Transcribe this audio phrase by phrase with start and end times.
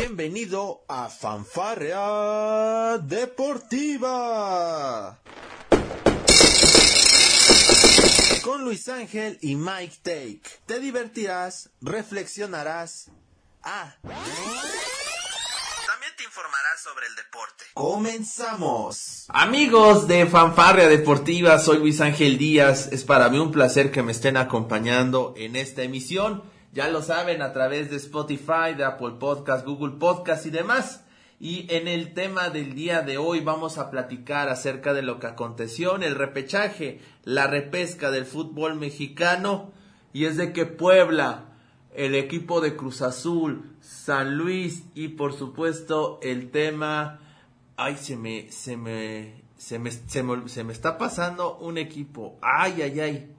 [0.00, 4.38] Bienvenido a Fanfarrea Deportiva.
[8.44, 10.42] Con Luis Ángel y Mike Take.
[10.66, 13.10] Te divertirás, reflexionarás.
[13.64, 13.96] Ah.
[14.02, 14.22] También
[16.16, 17.64] te informarás sobre el deporte.
[17.74, 19.24] Comenzamos.
[19.30, 22.88] Amigos de Fanfarrea Deportiva, soy Luis Ángel Díaz.
[22.92, 26.56] Es para mí un placer que me estén acompañando en esta emisión.
[26.72, 31.04] Ya lo saben a través de Spotify, de Apple Podcast, Google Podcast y demás.
[31.40, 35.28] Y en el tema del día de hoy vamos a platicar acerca de lo que
[35.28, 39.72] aconteció en el repechaje, la repesca del fútbol mexicano.
[40.12, 41.44] Y es de que Puebla,
[41.94, 47.20] el equipo de Cruz Azul, San Luis y por supuesto el tema...
[47.76, 52.36] Ay, se me, se me, se me, se me, se me está pasando un equipo.
[52.42, 53.37] Ay, ay, ay.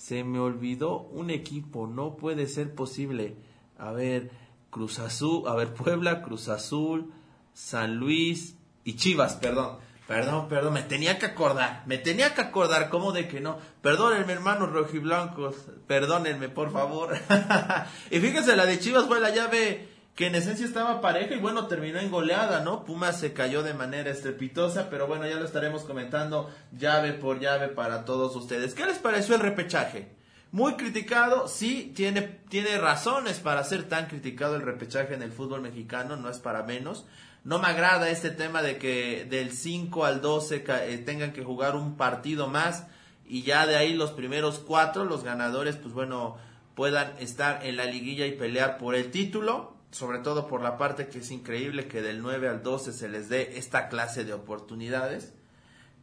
[0.00, 3.36] Se me olvidó un equipo, no puede ser posible.
[3.76, 4.30] A ver,
[4.70, 7.12] Cruz Azul, a ver, Puebla, Cruz Azul,
[7.52, 9.76] San Luis y Chivas, perdón.
[10.08, 13.58] Perdón, perdón, me tenía que acordar, me tenía que acordar, ¿cómo de que no?
[13.82, 15.54] Perdónenme, hermanos rojiblancos,
[15.86, 17.18] perdónenme, por favor.
[18.10, 21.66] y fíjense, la de Chivas fue la llave que en esencia estaba pareja y bueno,
[21.66, 22.84] terminó en goleada, ¿no?
[22.84, 27.68] Pumas se cayó de manera estrepitosa, pero bueno, ya lo estaremos comentando llave por llave
[27.68, 28.74] para todos ustedes.
[28.74, 30.14] ¿Qué les pareció el repechaje?
[30.52, 35.60] Muy criticado, sí, tiene, tiene razones para ser tan criticado el repechaje en el fútbol
[35.60, 37.06] mexicano, no es para menos.
[37.44, 41.76] No me agrada este tema de que del 5 al 12 eh, tengan que jugar
[41.76, 42.86] un partido más
[43.26, 46.36] y ya de ahí los primeros cuatro, los ganadores, pues bueno,
[46.74, 51.08] puedan estar en la liguilla y pelear por el título sobre todo por la parte
[51.08, 55.32] que es increíble que del 9 al 12 se les dé esta clase de oportunidades.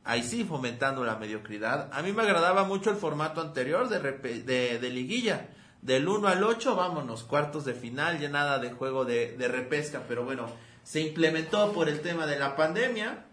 [0.04, 1.90] Ahí sí, fomentando la mediocridad.
[1.92, 5.50] A mí me agradaba mucho el formato anterior de, de, de liguilla.
[5.82, 10.04] Del 1 al 8, vámonos, cuartos de final, ya nada de juego de, de repesca,
[10.08, 10.48] pero bueno,
[10.84, 13.26] se implementó por el tema de la pandemia.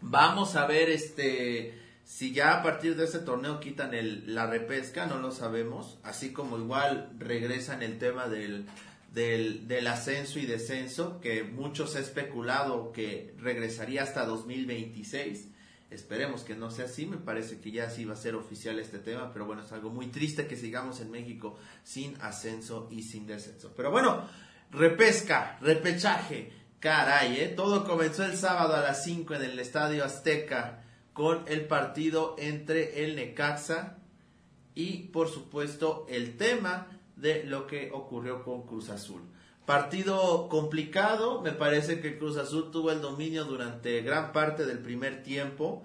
[0.00, 5.04] Vamos a ver este si ya a partir de ese torneo quitan el, la repesca,
[5.04, 5.98] no lo sabemos.
[6.02, 8.66] Así como igual regresan el tema del,
[9.12, 15.48] del, del, ascenso y descenso, que muchos ha especulado que regresaría hasta 2026.
[15.90, 18.98] Esperemos que no sea así, me parece que ya sí va a ser oficial este
[18.98, 23.26] tema, pero bueno, es algo muy triste que sigamos en México sin ascenso y sin
[23.26, 23.72] descenso.
[23.74, 24.28] Pero bueno,
[24.70, 27.48] repesca, repechaje, caray, ¿eh?
[27.48, 33.04] todo comenzó el sábado a las 5 en el Estadio Azteca con el partido entre
[33.04, 33.96] el Necaxa
[34.74, 39.22] y por supuesto el tema de lo que ocurrió con Cruz Azul.
[39.66, 45.22] Partido complicado, me parece que Cruz Azul tuvo el dominio durante gran parte del primer
[45.22, 45.84] tiempo.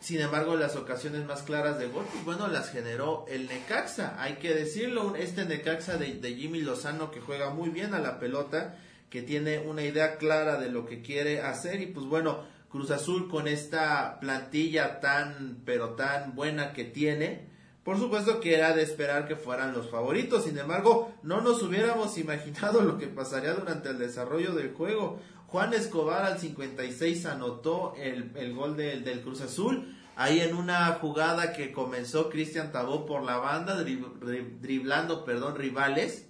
[0.00, 4.36] Sin embargo, las ocasiones más claras de gol, pues bueno, las generó el Necaxa, hay
[4.36, 8.78] que decirlo, este Necaxa de, de Jimmy Lozano que juega muy bien a la pelota,
[9.10, 13.28] que tiene una idea clara de lo que quiere hacer y pues bueno, Cruz Azul
[13.28, 17.49] con esta plantilla tan pero tan buena que tiene,
[17.84, 22.18] por supuesto que era de esperar que fueran los favoritos, sin embargo, no nos hubiéramos
[22.18, 25.18] imaginado lo que pasaría durante el desarrollo del juego.
[25.46, 30.86] Juan Escobar al 56 anotó el, el gol del, del Cruz Azul, ahí en una
[31.00, 36.26] jugada que comenzó Cristian Tabó por la banda, driblando, perdón, rivales,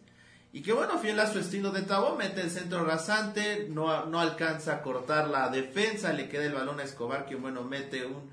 [0.52, 4.20] y que bueno, fiel a su estilo de Tabó, mete el centro rasante, no, no
[4.20, 8.30] alcanza a cortar la defensa, le queda el balón a Escobar, que bueno, mete un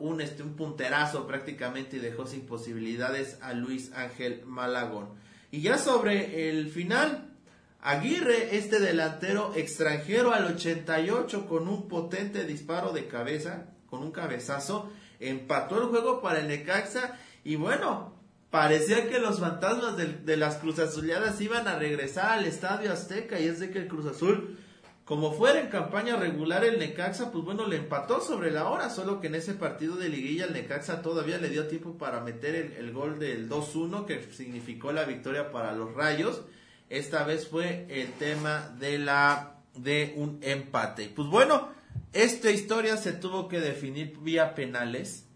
[0.00, 5.08] un, este, un punterazo prácticamente y dejó sin posibilidades a Luis Ángel Malagón.
[5.50, 7.34] Y ya sobre el final,
[7.80, 14.90] Aguirre, este delantero extranjero al 88 con un potente disparo de cabeza, con un cabezazo,
[15.20, 18.14] empató el juego para el Necaxa y bueno,
[18.50, 23.38] parecía que los fantasmas de, de las Cruz Azuleadas iban a regresar al Estadio Azteca
[23.38, 24.58] y es de que el Cruz Azul
[25.04, 29.20] como fuera en campaña regular el Necaxa, pues bueno, le empató sobre la hora, solo
[29.20, 32.92] que en ese partido de liguilla el Necaxa todavía le dio tiempo para meter el,
[32.92, 36.42] gol del 2-1 que significó la victoria para los Rayos.
[36.88, 41.12] Esta vez fue el tema de la de un empate.
[41.14, 41.68] Pues bueno,
[42.14, 45.26] esta historia se tuvo que definir vía penales.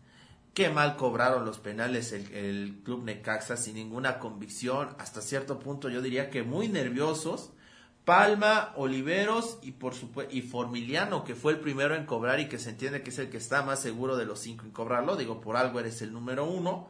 [0.55, 5.91] Qué mal cobraron los penales el, el club Necaxa sin ninguna convicción, hasta cierto punto
[5.91, 7.53] yo diría que muy nerviosos
[8.09, 12.59] Palma, Oliveros y por supuesto y Formiliano, que fue el primero en cobrar y que
[12.59, 15.15] se entiende que es el que está más seguro de los cinco en cobrarlo.
[15.15, 16.89] Digo, por algo eres el número uno.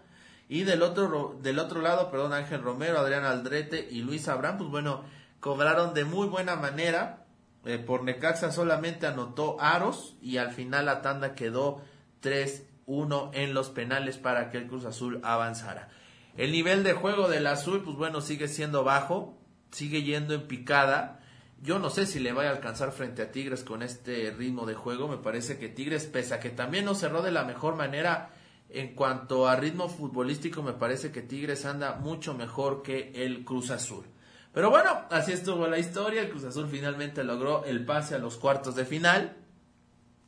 [0.49, 4.70] Y del otro, del otro lado, perdón, Ángel Romero, Adrián Aldrete y Luis Abraham, pues
[4.70, 5.03] bueno,
[5.41, 7.25] cobraron de muy buena manera.
[7.65, 11.82] Eh, por Necaxa solamente anotó Aros y al final la tanda quedó
[12.23, 15.88] 3-1 en los penales para que el Cruz Azul avanzara.
[16.37, 19.38] El nivel de juego del Azul, pues bueno, sigue siendo bajo
[19.70, 21.19] sigue yendo en picada
[21.61, 24.75] yo no sé si le vaya a alcanzar frente a Tigres con este ritmo de
[24.75, 25.09] juego.
[25.09, 28.31] Me parece que Tigres, pese a que también no cerró de la mejor manera
[28.69, 33.70] en cuanto a ritmo futbolístico, me parece que Tigres anda mucho mejor que el Cruz
[33.70, 34.05] Azul.
[34.53, 36.23] Pero bueno, así estuvo la historia.
[36.23, 39.37] El Cruz Azul finalmente logró el pase a los cuartos de final.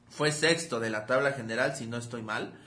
[0.09, 2.59] Fue sexto de la tabla general, si no estoy mal.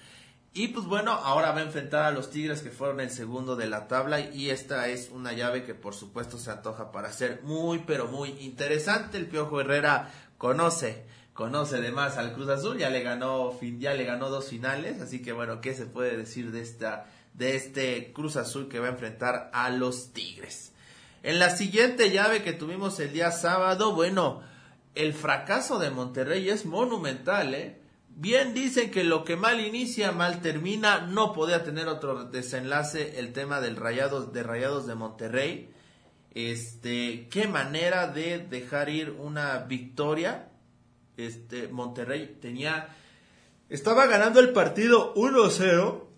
[0.55, 3.65] Y pues bueno, ahora va a enfrentar a los Tigres que fueron el segundo de
[3.65, 7.79] la tabla y esta es una llave que por supuesto se antoja para ser muy
[7.79, 9.17] pero muy interesante.
[9.17, 14.29] El Piojo Herrera conoce, conoce además al Cruz Azul, ya le ganó ya le ganó
[14.29, 18.69] dos finales, así que bueno, ¿qué se puede decir de esta de este Cruz Azul
[18.69, 20.71] que va a enfrentar a los Tigres?
[21.23, 24.43] En la siguiente llave que tuvimos el día sábado, bueno,
[24.93, 27.82] el fracaso de Monterrey es monumental, ¿eh?
[28.15, 31.01] Bien dicen que lo que mal inicia, mal termina.
[31.01, 35.69] No podía tener otro desenlace el tema del rayados, de Rayados de Monterrey.
[36.31, 40.49] Este, qué manera de dejar ir una victoria.
[41.17, 42.95] Este, Monterrey tenía,
[43.69, 46.12] estaba ganando el partido 1-0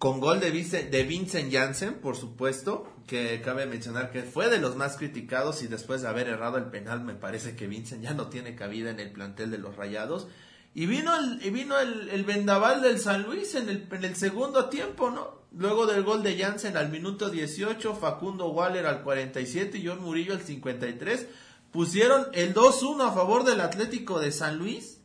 [0.00, 4.56] con gol de Vincent, de Vincent Janssen, por supuesto, que cabe mencionar que fue de
[4.56, 8.14] los más criticados y después de haber errado el penal me parece que Vincent ya
[8.14, 10.28] no tiene cabida en el plantel de los Rayados.
[10.74, 15.10] Y vino el, vino el, vendaval del San Luis en el, en el segundo tiempo,
[15.10, 15.42] ¿no?
[15.54, 20.32] Luego del gol de Janssen al minuto 18, Facundo Waller al 47 y John Murillo
[20.32, 21.26] al 53,
[21.70, 24.99] pusieron el 2-1 a favor del Atlético de San Luis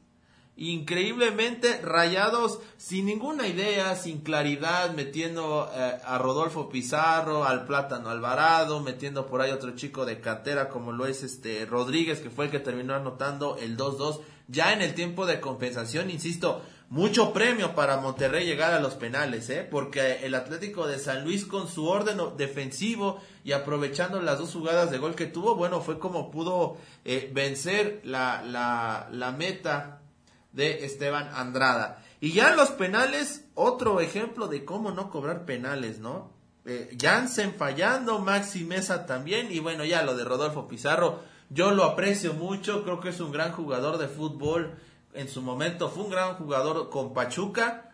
[0.57, 8.79] increíblemente rayados sin ninguna idea, sin claridad, metiendo eh, a Rodolfo Pizarro, al Plátano Alvarado,
[8.79, 12.51] metiendo por ahí otro chico de cantera como lo es este Rodríguez, que fue el
[12.51, 17.97] que terminó anotando el 2-2 ya en el tiempo de compensación, insisto, mucho premio para
[17.97, 19.67] Monterrey llegar a los penales, ¿eh?
[19.69, 24.91] porque el Atlético de San Luis con su orden defensivo y aprovechando las dos jugadas
[24.91, 30.01] de gol que tuvo, bueno, fue como pudo eh, vencer la, la, la meta
[30.55, 32.03] de Esteban Andrada.
[32.21, 36.31] Y ya en los penales, otro ejemplo de cómo no cobrar penales, ¿no?
[36.65, 41.19] Eh, Jansen fallando, Maxi Mesa también, y bueno, ya lo de Rodolfo Pizarro,
[41.49, 44.75] yo lo aprecio mucho, creo que es un gran jugador de fútbol,
[45.13, 47.93] en su momento fue un gran jugador con Pachuca,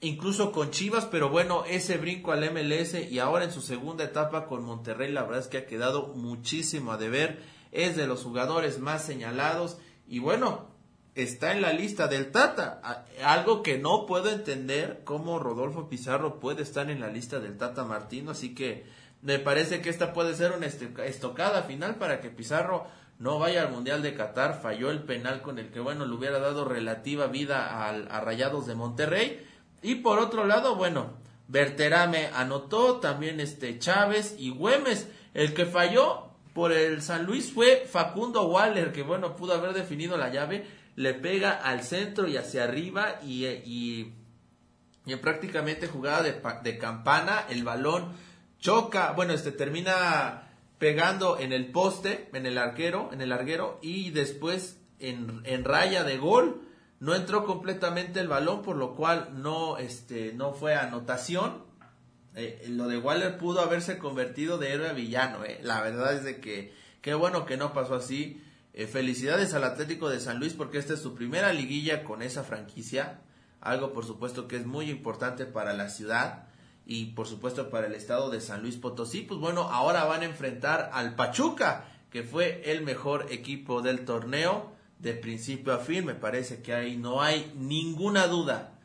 [0.00, 4.46] incluso con Chivas, pero bueno, ese brinco al MLS y ahora en su segunda etapa
[4.46, 7.42] con Monterrey, la verdad es que ha quedado muchísimo a deber,
[7.72, 10.69] es de los jugadores más señalados, y bueno,
[11.14, 13.04] está en la lista del Tata.
[13.24, 17.84] Algo que no puedo entender cómo Rodolfo Pizarro puede estar en la lista del Tata
[17.84, 18.30] Martino.
[18.30, 18.86] Así que
[19.22, 22.86] me parece que esta puede ser una estocada final para que Pizarro
[23.18, 24.60] no vaya al Mundial de Qatar.
[24.60, 28.66] Falló el penal con el que, bueno, le hubiera dado relativa vida al, a Rayados
[28.66, 29.46] de Monterrey.
[29.82, 31.14] Y por otro lado, bueno,
[31.48, 35.08] Berterame anotó, también este Chávez y Güemes.
[35.34, 40.16] El que falló por el San Luis fue Facundo Waller, que bueno, pudo haber definido
[40.16, 40.66] la llave
[41.00, 44.12] le pega al centro y hacia arriba y, y,
[45.06, 48.12] en prácticamente jugada de, de, campana el balón
[48.58, 54.10] choca, bueno, este termina pegando en el poste, en el arquero, en el larguero y
[54.10, 56.68] después en, en raya de gol
[56.98, 61.64] no entró completamente el balón por lo cual no este no fue anotación
[62.34, 65.60] eh, lo de Waller pudo haberse convertido de héroe a villano eh.
[65.62, 70.08] la verdad es de que qué bueno que no pasó así eh, felicidades al Atlético
[70.08, 73.20] de San Luis porque esta es su primera liguilla con esa franquicia.
[73.60, 76.46] Algo por supuesto que es muy importante para la ciudad
[76.86, 79.22] y por supuesto para el estado de San Luis Potosí.
[79.22, 84.72] Pues bueno, ahora van a enfrentar al Pachuca, que fue el mejor equipo del torneo
[84.98, 86.04] de principio a fin.
[86.04, 88.78] Me parece que ahí no hay ninguna duda.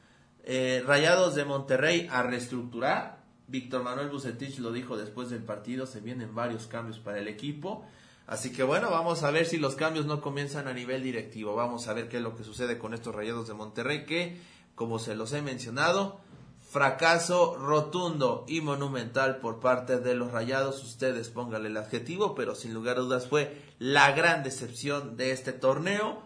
[0.44, 3.24] Eh, Rayados de Monterrey a reestructurar.
[3.48, 7.86] Víctor Manuel Bucetich lo dijo después del partido, se vienen varios cambios para el equipo.
[8.28, 11.56] Así que bueno, vamos a ver si los cambios no comienzan a nivel directivo.
[11.56, 14.42] Vamos a ver qué es lo que sucede con estos rayados de Monterrey que,
[14.74, 16.20] como se los he mencionado,
[16.68, 20.84] fracaso rotundo y monumental por parte de los rayados.
[20.84, 25.54] Ustedes pónganle el adjetivo, pero sin lugar a dudas fue la gran decepción de este
[25.54, 26.24] torneo.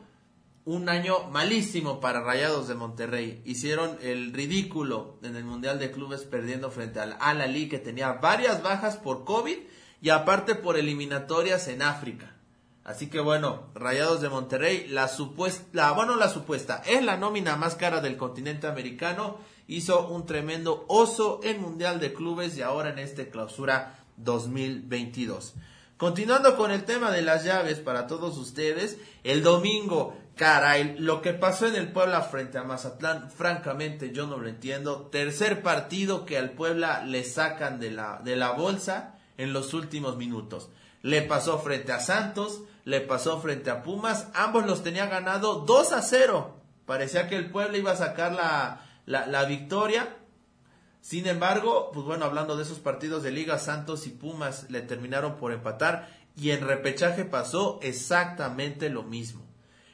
[0.64, 3.42] Un año malísimo para Rayados de Monterrey.
[3.44, 8.62] Hicieron el ridículo en el Mundial de Clubes perdiendo frente al Al que tenía varias
[8.62, 9.58] bajas por COVID
[10.02, 12.36] y aparte por eliminatorias en África.
[12.84, 17.76] Así que bueno, Rayados de Monterrey, la supuesta, bueno, la supuesta, es la nómina más
[17.76, 19.38] cara del continente americano,
[19.68, 25.54] hizo un tremendo oso en Mundial de Clubes y ahora en este clausura 2022.
[25.98, 31.34] Continuando con el tema de las llaves para todos ustedes, el domingo, caray, lo que
[31.34, 35.10] pasó en el Puebla frente a Mazatlán, francamente yo no lo entiendo.
[35.12, 40.18] Tercer partido que al Puebla le sacan de la, de la bolsa en los últimos
[40.18, 40.70] minutos.
[41.02, 45.94] Le pasó frente a Santos, le pasó frente a Pumas, ambos los tenía ganado 2
[45.94, 46.56] a 0.
[46.86, 50.18] Parecía que el pueblo iba a sacar la, la, la victoria.
[51.00, 55.38] Sin embargo, pues bueno, hablando de esos partidos de Liga, Santos y Pumas le terminaron
[55.38, 59.49] por empatar y en repechaje pasó exactamente lo mismo.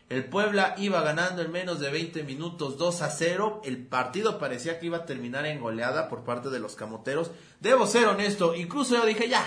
[0.08, 3.62] El Puebla iba ganando en menos de 20 minutos 2 a 0.
[3.66, 7.32] El partido parecía que iba a terminar en goleada por parte de los camoteros.
[7.60, 9.44] Debo ser honesto, incluso yo dije ya,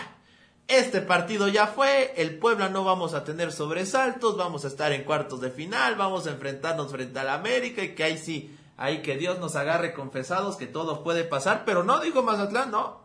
[0.66, 5.04] este partido ya fue, el Puebla no vamos a tener sobresaltos, vamos a estar en
[5.04, 9.16] cuartos de final, vamos a enfrentarnos frente al América y que ahí sí, ahí que
[9.16, 13.00] Dios nos agarre confesados que todo puede pasar, pero no digo Mazatlán, no.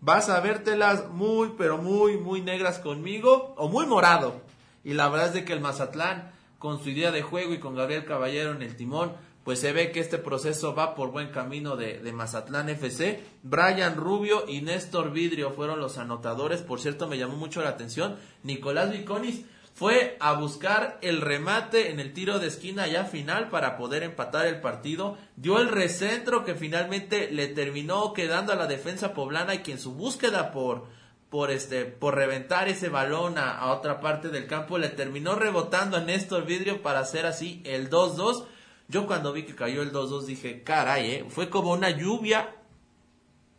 [0.00, 4.40] Vas a vértelas muy, pero muy, muy negras conmigo o muy morado.
[4.84, 7.74] Y la verdad es de que el Mazatlán con su idea de juego y con
[7.74, 9.12] Gabriel Caballero en el timón,
[9.44, 13.22] pues se ve que este proceso va por buen camino de, Mazatlán FC.
[13.42, 16.60] Brian Rubio y Néstor Vidrio fueron los anotadores.
[16.60, 18.16] Por cierto, me llamó mucho la atención.
[18.42, 23.78] Nicolás Viconis fue a buscar el remate en el tiro de esquina ya final para
[23.78, 25.16] poder empatar el partido.
[25.36, 29.78] Dio el recentro que finalmente le terminó quedando a la defensa poblana y que en
[29.78, 30.88] su búsqueda por
[31.30, 36.00] por este por reventar ese balón a, otra parte del campo le terminó rebotando a
[36.00, 38.46] Néstor Vidrio para hacer así el 2-2
[38.88, 41.26] yo cuando vi que cayó el 2-2 dije caray ¿eh?
[41.28, 42.54] fue como una lluvia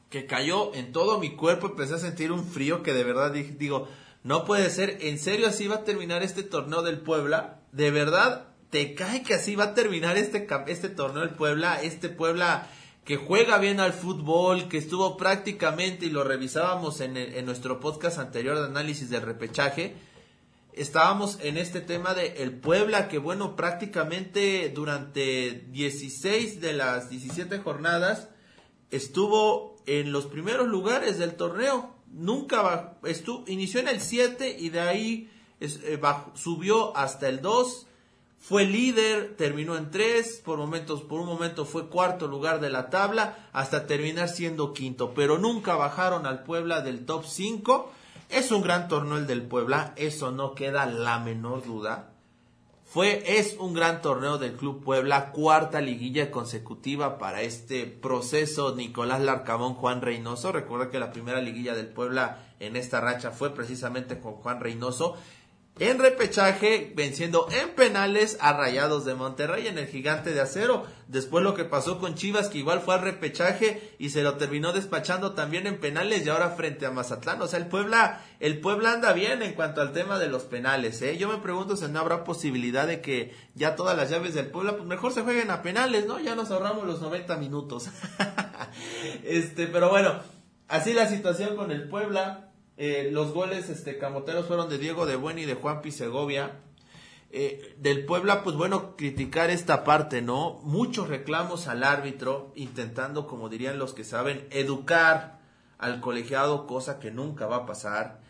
[0.10, 3.88] que cayó en todo mi cuerpo empecé a sentir un frío que de verdad digo
[4.24, 8.48] no puede ser en serio así va a terminar este torneo del Puebla de verdad
[8.72, 12.68] te cae que así va a terminar este este torneo del Puebla este Puebla
[13.06, 18.20] que juega bien al fútbol, que estuvo prácticamente, y lo revisábamos en, en nuestro podcast
[18.20, 19.96] anterior de análisis del repechaje,
[20.74, 27.60] estábamos en este tema de el Puebla, que bueno, prácticamente durante 16 de las 17
[27.60, 28.30] jornadas
[28.92, 31.96] estuvo en los primeros lugares del torneo.
[32.12, 35.30] Nunca estuvo, inició en el 7 y de ahí
[35.60, 36.00] eh,
[36.36, 37.88] subió hasta el 2
[38.40, 42.90] fue líder, terminó en tres, por momentos, por un momento fue cuarto lugar de la
[42.90, 47.92] tabla, hasta terminar siendo quinto, pero nunca bajaron al Puebla del top 5.
[48.30, 52.12] Es un gran torneo el del Puebla, eso no queda la menor duda.
[52.86, 59.22] Fue, es un gran torneo del Club Puebla, cuarta liguilla consecutiva para este proceso Nicolás
[59.22, 60.52] Larcamón, Juan Reynoso.
[60.52, 65.18] Recuerda que la primera liguilla del Puebla en esta racha fue precisamente con Juan Reynoso
[65.80, 70.86] en repechaje, venciendo en penales a Rayados de Monterrey en el gigante de acero.
[71.08, 74.74] Después lo que pasó con Chivas, que igual fue al repechaje y se lo terminó
[74.74, 77.42] despachando también en penales y ahora frente a Mazatlán.
[77.42, 81.02] O sea, el Puebla, el Puebla anda bien en cuanto al tema de los penales,
[81.02, 81.18] ¿eh?
[81.18, 84.74] Yo me pregunto si no habrá posibilidad de que ya todas las llaves del Puebla,
[84.74, 86.20] pues mejor se jueguen a penales, ¿no?
[86.20, 87.88] Ya nos ahorramos los 90 minutos.
[89.24, 90.20] este, pero bueno,
[90.68, 92.49] así la situación con el Puebla.
[92.82, 96.62] Eh, los goles este, camoteros fueron de Diego de Buen y de Juan Pisegovia.
[97.30, 100.62] Eh, del Puebla, pues bueno, criticar esta parte, ¿no?
[100.64, 105.40] Muchos reclamos al árbitro, intentando, como dirían los que saben, educar
[105.78, 108.22] al colegiado, cosa que nunca va a pasar.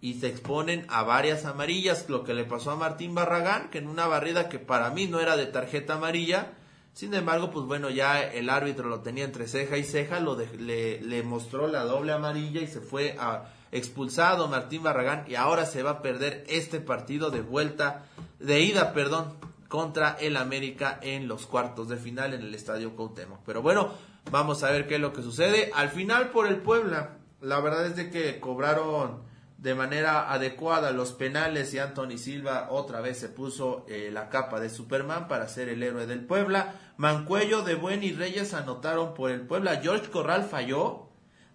[0.00, 3.88] Y se exponen a varias amarillas, lo que le pasó a Martín Barragán, que en
[3.88, 6.54] una barrida que para mí no era de tarjeta amarilla,
[6.94, 11.02] sin embargo, pues bueno, ya el árbitro lo tenía entre ceja y ceja, lo le,
[11.02, 15.82] le mostró la doble amarilla y se fue a expulsado Martín Barragán y ahora se
[15.82, 18.04] va a perder este partido de vuelta,
[18.38, 19.34] de ida, perdón,
[19.68, 23.40] contra el América en los cuartos de final en el Estadio Cuauhtémoc.
[23.44, 23.90] Pero bueno,
[24.30, 25.70] vamos a ver qué es lo que sucede.
[25.74, 31.12] Al final por el Puebla, la verdad es de que cobraron de manera adecuada los
[31.12, 35.68] penales y Anthony Silva otra vez se puso eh, la capa de Superman para ser
[35.68, 36.74] el héroe del Puebla.
[36.96, 39.80] Mancuello de Buen y Reyes anotaron por el Puebla.
[39.82, 41.07] George Corral falló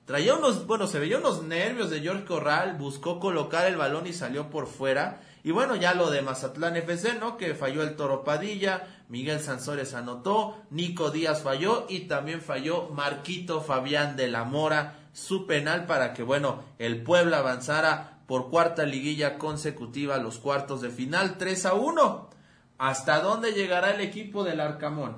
[0.06, 4.14] Traía unos, bueno, se veía unos nervios de George Corral, buscó colocar el balón y
[4.14, 5.22] salió por fuera.
[5.46, 7.38] Y bueno, ya lo de Mazatlán FC, ¿no?
[7.38, 13.62] Que falló el Toro Padilla, Miguel Sansores anotó, Nico Díaz falló y también falló Marquito
[13.62, 19.38] Fabián de la Mora, su penal para que, bueno, el Puebla avanzara por cuarta liguilla
[19.38, 22.30] consecutiva a los cuartos de final, 3 a 1.
[22.78, 25.18] ¿Hasta dónde llegará el equipo del Arcamón?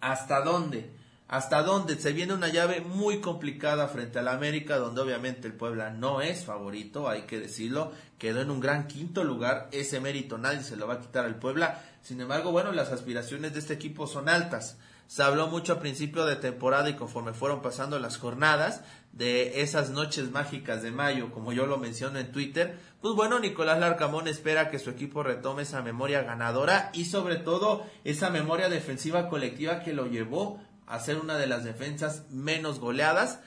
[0.00, 0.90] ¿Hasta dónde?
[1.30, 5.90] Hasta dónde se viene una llave muy complicada frente al América, donde obviamente el Puebla
[5.90, 10.64] no es favorito, hay que decirlo, quedó en un gran quinto lugar, ese mérito nadie
[10.64, 14.08] se lo va a quitar al Puebla, sin embargo, bueno, las aspiraciones de este equipo
[14.08, 14.76] son altas.
[15.06, 18.82] Se habló mucho a principio de temporada y conforme fueron pasando las jornadas
[19.12, 23.78] de esas noches mágicas de mayo, como yo lo menciono en Twitter, pues bueno, Nicolás
[23.78, 29.28] Larcamón espera que su equipo retome esa memoria ganadora y sobre todo esa memoria defensiva
[29.28, 30.60] colectiva que lo llevó
[30.90, 33.40] a ser una de las defensas menos goleadas.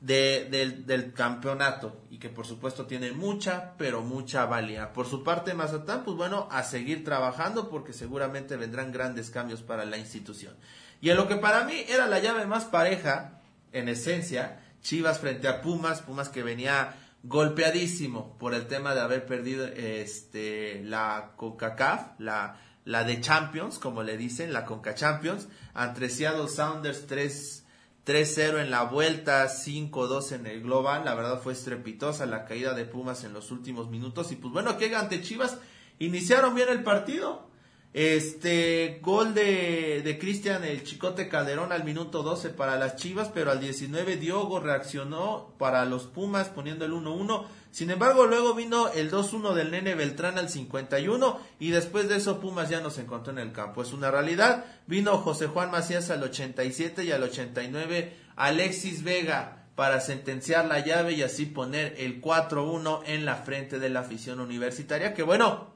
[0.00, 4.92] del, campeonato y que por supuesto tiene mucha, pero mucha valía.
[4.92, 9.84] Por su parte, Mazatán, pues bueno, a seguir trabajando porque seguramente vendrán grandes cambios para
[9.84, 10.54] la institución.
[11.00, 13.40] Y en lo que para mí era la llave más pareja,
[13.72, 19.26] en esencia, Chivas frente a Pumas, Pumas que venía golpeadísimo por el tema de haber
[19.26, 26.08] perdido este la CONCACAF, la, la de Champions, como le dicen, la CONCA Champions, ante
[26.08, 27.64] Seattle Sounders 3
[28.06, 31.04] 3-0 en la vuelta, 5-2 en el global.
[31.04, 34.30] La verdad fue estrepitosa la caída de Pumas en los últimos minutos.
[34.30, 35.58] Y pues bueno, que ante Chivas
[35.98, 37.48] iniciaron bien el partido.
[37.96, 43.50] Este gol de, de Cristian el Chicote Calderón al minuto 12 para las Chivas, pero
[43.50, 47.46] al 19 Diogo reaccionó para los Pumas poniendo el 1-1.
[47.70, 52.38] Sin embargo, luego vino el 2-1 del Nene Beltrán al 51 y después de eso
[52.38, 53.80] Pumas ya no se encontró en el campo.
[53.80, 54.66] Es una realidad.
[54.86, 61.14] Vino José Juan Macías al 87 y al 89 Alexis Vega para sentenciar la llave
[61.14, 65.72] y así poner el 4-1 en la frente de la afición universitaria, que bueno,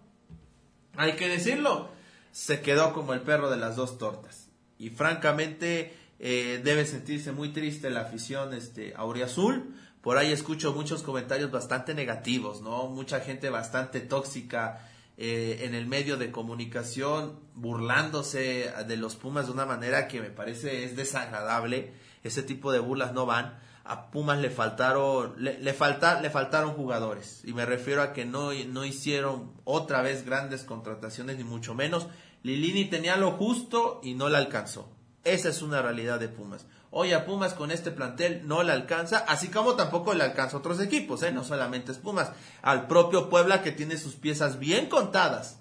[0.98, 1.98] hay que decirlo,
[2.32, 4.48] se quedó como el perro de las dos tortas.
[4.78, 9.74] Y francamente eh, debe sentirse muy triste la afición este, auriazul.
[10.00, 12.88] Por ahí escucho muchos comentarios bastante negativos, ¿no?
[12.88, 19.52] Mucha gente bastante tóxica eh, en el medio de comunicación, burlándose de los Pumas de
[19.52, 21.92] una manera que me parece es desagradable.
[22.22, 26.74] Ese tipo de burlas no van a Pumas le faltaron le, le, falta, le faltaron
[26.74, 27.42] jugadores.
[27.44, 32.06] Y me refiero a que no, no hicieron otra vez grandes contrataciones ni mucho menos.
[32.42, 34.88] Lilini tenía lo justo y no la alcanzó.
[35.24, 36.66] Esa es una realidad de Pumas.
[36.90, 40.60] Hoy a Pumas con este plantel no le alcanza así como tampoco le alcanza a
[40.60, 41.30] otros equipos ¿eh?
[41.30, 42.32] no solamente es Pumas.
[42.62, 45.59] Al propio Puebla que tiene sus piezas bien contadas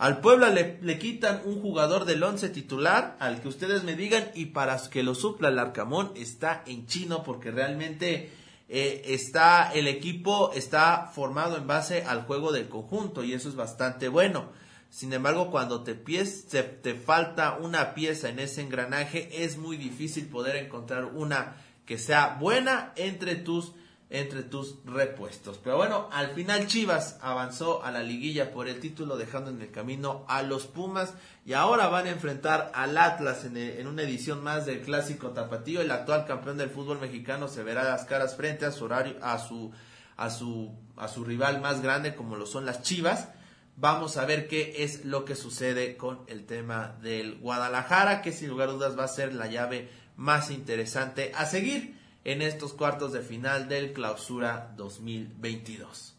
[0.00, 4.46] al Puebla le, quitan un jugador del once titular, al que ustedes me digan, y
[4.46, 8.32] para que lo supla el Arcamón está en chino, porque realmente
[8.70, 13.56] eh, está el equipo está formado en base al juego del conjunto, y eso es
[13.56, 14.48] bastante bueno.
[14.88, 19.76] Sin embargo, cuando te, pies, te, te falta una pieza en ese engranaje, es muy
[19.76, 23.74] difícil poder encontrar una que sea buena entre tus
[24.10, 25.58] entre tus repuestos.
[25.62, 29.70] Pero bueno, al final Chivas avanzó a la liguilla por el título, dejando en el
[29.70, 31.14] camino a los Pumas.
[31.46, 35.80] Y ahora van a enfrentar al Atlas en, una edición más del clásico tapatío.
[35.80, 39.38] El actual campeón del fútbol mexicano se verá las caras frente a su horario, a
[39.38, 39.70] su,
[40.16, 43.28] a su, a su rival más grande, como lo son las Chivas.
[43.76, 48.48] Vamos a ver qué es lo que sucede con el tema del Guadalajara, que sin
[48.48, 53.12] lugar a dudas va a ser la llave más interesante a seguir en estos cuartos
[53.12, 56.14] de final del Clausura 2022.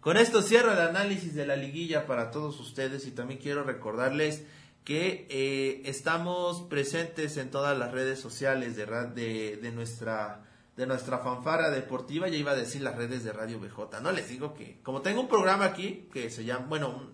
[0.00, 4.44] Con esto cierro el análisis de la liguilla para todos ustedes y también quiero recordarles
[4.84, 10.44] que eh, estamos presentes en todas las redes sociales de, de, de, nuestra
[10.76, 14.28] de nuestra fanfara deportiva, ya iba a decir las redes de Radio BJ, no les
[14.28, 17.10] digo que como tengo un programa aquí que se llama, bueno,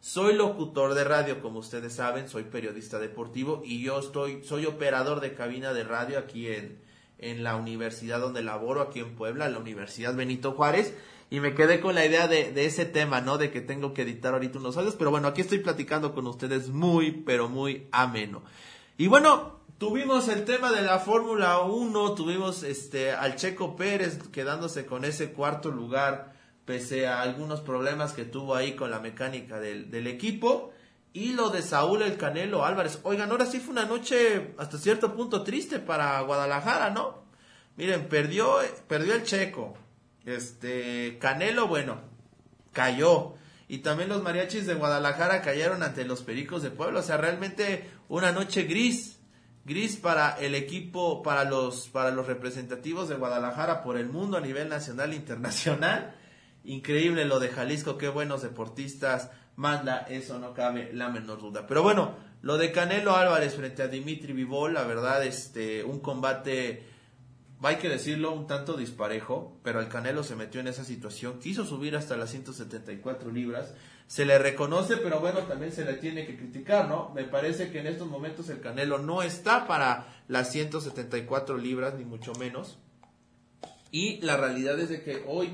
[0.00, 5.20] soy locutor de radio, como ustedes saben, soy periodista deportivo y yo estoy soy operador
[5.20, 6.82] de cabina de radio aquí en
[7.22, 10.94] en la universidad donde laboro aquí en Puebla, la Universidad Benito Juárez,
[11.30, 13.38] y me quedé con la idea de, ese tema, ¿no?
[13.38, 16.68] De que tengo que editar ahorita unos audios, pero bueno, aquí estoy platicando con ustedes
[16.68, 18.42] muy, pero muy ameno.
[18.98, 24.84] Y bueno, tuvimos el tema de la Fórmula 1, tuvimos este al Checo Pérez quedándose
[24.84, 26.34] con ese cuarto lugar,
[26.66, 30.72] pese a algunos problemas que tuvo ahí con la mecánica del equipo.
[31.12, 33.00] Y lo de Saúl el Canelo Álvarez.
[33.02, 37.24] Oigan, ahora sí fue una noche hasta cierto punto triste para Guadalajara, ¿no?
[37.76, 39.74] Miren, perdió, perdió el Checo.
[40.24, 42.00] Este, Canelo, bueno,
[42.72, 43.34] cayó.
[43.68, 47.00] Y también los mariachis de Guadalajara cayeron ante los Pericos de Puebla.
[47.00, 49.18] O sea, realmente una noche gris.
[49.64, 54.40] Gris para el equipo, para los, para los representativos de Guadalajara por el mundo a
[54.40, 56.16] nivel nacional e internacional.
[56.64, 61.66] Increíble lo de Jalisco, qué buenos deportistas manda, eso no cabe la menor duda.
[61.66, 66.82] Pero bueno, lo de Canelo Álvarez frente a Dimitri Vivol, la verdad, este, un combate,
[67.62, 71.64] hay que decirlo, un tanto disparejo, pero el Canelo se metió en esa situación, quiso
[71.64, 73.74] subir hasta las 174 libras,
[74.06, 77.12] se le reconoce, pero bueno, también se le tiene que criticar, ¿no?
[77.14, 82.04] Me parece que en estos momentos el Canelo no está para las 174 libras, ni
[82.04, 82.78] mucho menos.
[83.90, 85.50] Y la realidad es de que hoy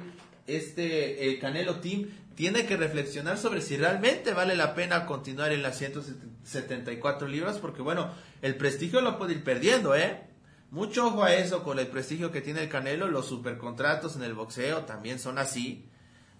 [0.46, 2.08] este el Canelo Team
[2.38, 7.82] tiene que reflexionar sobre si realmente vale la pena continuar en las 174 libras, porque
[7.82, 10.22] bueno, el prestigio lo puede ir perdiendo, ¿eh?
[10.70, 14.34] Mucho ojo a eso con el prestigio que tiene el Canelo, los supercontratos en el
[14.34, 15.90] boxeo también son así.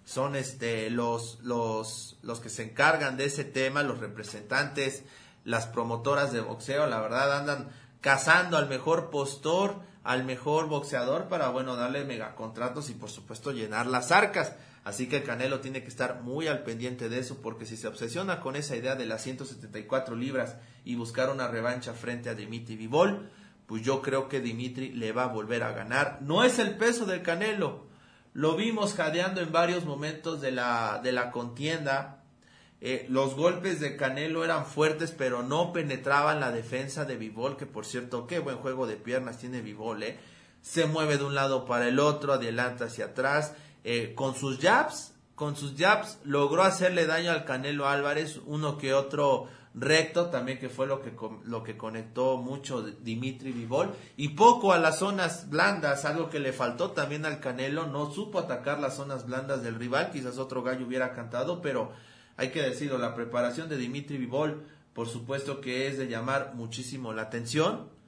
[0.05, 5.03] Son este los los los que se encargan de ese tema, los representantes,
[5.43, 11.49] las promotoras de boxeo, la verdad andan cazando al mejor postor, al mejor boxeador para,
[11.49, 14.53] bueno, darle megacontratos y por supuesto llenar las arcas.
[14.83, 18.39] Así que Canelo tiene que estar muy al pendiente de eso porque si se obsesiona
[18.39, 23.29] con esa idea de las 174 libras y buscar una revancha frente a Dimitri Vivol,
[23.67, 26.19] pues yo creo que Dimitri le va a volver a ganar.
[26.21, 27.87] No es el peso del Canelo.
[28.33, 32.23] Lo vimos jadeando en varios momentos de la, de la contienda.
[32.81, 37.65] Eh, los golpes de Canelo eran fuertes, pero no penetraban la defensa de Vivol, que
[37.65, 40.17] por cierto, qué buen juego de piernas tiene Vivol, ¿eh?
[40.61, 43.53] Se mueve de un lado para el otro, adelanta hacia atrás.
[43.83, 48.93] Eh, con sus jabs, con sus jabs logró hacerle daño al Canelo Álvarez, uno que
[48.93, 51.13] otro recto también que fue lo que
[51.45, 56.51] lo que conectó mucho Dimitri Vivol y poco a las zonas blandas, algo que le
[56.51, 60.85] faltó también al Canelo, no supo atacar las zonas blandas del rival, quizás otro gallo
[60.85, 61.91] hubiera cantado, pero
[62.35, 64.63] hay que decirlo, la preparación de Dimitri Vivol,
[64.93, 67.98] por supuesto que es de llamar muchísimo la atención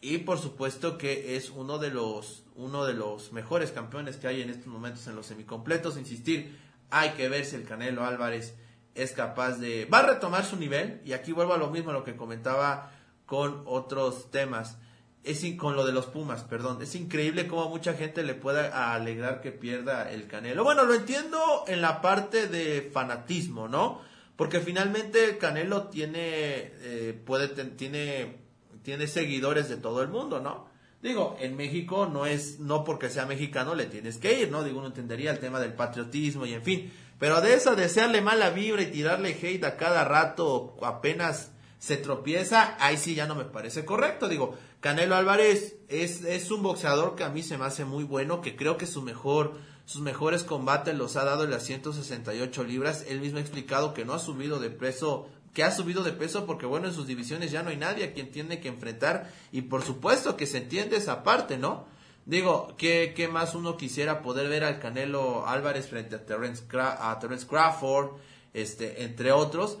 [0.00, 4.42] y por supuesto que es uno de los uno de los mejores campeones que hay
[4.42, 6.58] en estos momentos en los semicompletos, insistir,
[6.90, 8.54] hay que ver si el Canelo Álvarez
[8.94, 11.94] es capaz de va a retomar su nivel y aquí vuelvo a lo mismo a
[11.94, 12.92] lo que comentaba
[13.26, 14.78] con otros temas
[15.22, 19.40] es con lo de los Pumas, perdón, es increíble cómo mucha gente le puede alegrar
[19.40, 20.64] que pierda el Canelo.
[20.64, 24.00] Bueno, lo entiendo en la parte de fanatismo, ¿no?
[24.36, 28.38] Porque finalmente el Canelo tiene eh, puede tiene
[28.82, 30.68] tiene seguidores de todo el mundo, ¿no?
[31.02, 34.62] Digo, en México no es no porque sea mexicano le tienes que ir, ¿no?
[34.62, 38.50] Digo, uno entendería el tema del patriotismo y en fin, pero de eso desearle mala
[38.50, 43.46] vibra y tirarle hate a cada rato apenas se tropieza, ahí sí ya no me
[43.46, 44.28] parece correcto.
[44.28, 48.42] Digo, Canelo Álvarez es, es un boxeador que a mí se me hace muy bueno,
[48.42, 49.54] que creo que su mejor,
[49.86, 53.06] sus mejores combates los ha dado en las 168 libras.
[53.08, 56.46] Él mismo ha explicado que no ha subido de peso, que ha subido de peso
[56.46, 59.62] porque bueno, en sus divisiones ya no hay nadie a quien tiene que enfrentar y
[59.62, 61.86] por supuesto que se entiende esa parte, ¿no?
[62.26, 67.46] Digo, ¿qué, más uno quisiera poder ver al Canelo Álvarez frente a Terence, a Terence
[67.46, 68.18] Crawford,
[68.52, 69.78] este, entre otros?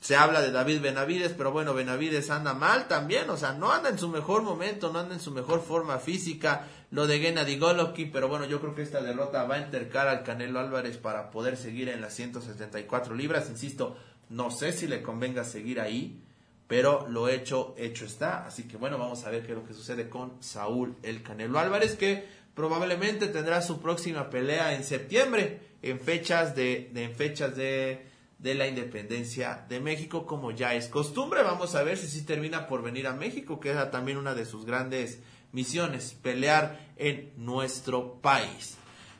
[0.00, 3.88] se habla de David Benavides, pero bueno, Benavides anda mal también, o sea, no anda
[3.88, 8.12] en su mejor momento, no anda en su mejor forma física, lo de Gennady Golovkin,
[8.12, 11.56] pero bueno, yo creo que esta derrota va a entercar al Canelo Álvarez para poder
[11.56, 13.96] seguir en las 174 libras, insisto,
[14.28, 16.22] no sé si le convenga seguir ahí,
[16.66, 19.74] pero lo hecho, hecho está, así que bueno, vamos a ver qué es lo que
[19.74, 26.00] sucede con Saúl el Canelo Álvarez, que probablemente tendrá su próxima pelea en septiembre, en
[26.00, 31.42] fechas de, de en fechas de de la independencia de México, como ya es costumbre.
[31.42, 34.44] Vamos a ver si sí termina por venir a México, que era también una de
[34.44, 35.20] sus grandes
[35.52, 38.76] misiones, pelear en nuestro país.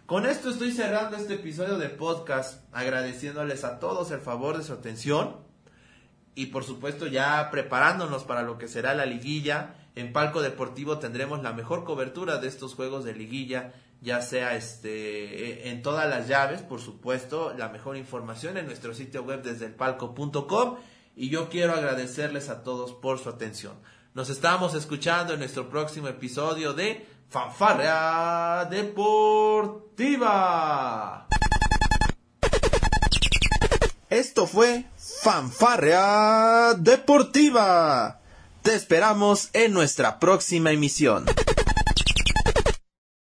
[0.07, 4.73] Con esto estoy cerrando este episodio de podcast, agradeciéndoles a todos el favor de su
[4.73, 5.39] atención
[6.37, 9.75] y por supuesto ya preparándonos para lo que será la liguilla.
[9.97, 15.71] En Palco Deportivo tendremos la mejor cobertura de estos juegos de liguilla ya sea este
[15.71, 19.75] en todas las llaves, por supuesto, la mejor información en nuestro sitio web desde el
[19.75, 20.77] palco.com
[21.17, 23.75] y yo quiero agradecerles a todos por su atención.
[24.15, 30.27] Nos estamos escuchando en nuestro próximo episodio de Fanfarrea Deportiva.
[34.09, 34.85] Esto fue
[35.23, 38.21] Fanfarrea Deportiva.
[38.63, 41.27] Te esperamos en nuestra próxima emisión.